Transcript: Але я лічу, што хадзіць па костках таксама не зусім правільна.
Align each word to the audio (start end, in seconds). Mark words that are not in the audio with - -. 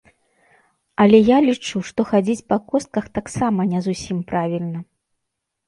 Але 1.05 1.19
я 1.27 1.37
лічу, 1.47 1.77
што 1.91 1.99
хадзіць 2.13 2.47
па 2.55 2.59
костках 2.73 3.05
таксама 3.21 3.69
не 3.77 3.85
зусім 3.91 4.17
правільна. 4.35 4.79